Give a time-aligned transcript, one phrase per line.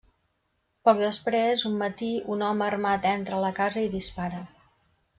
[0.89, 4.43] Poc després, un matí, un home armat entra a la casa i dispara.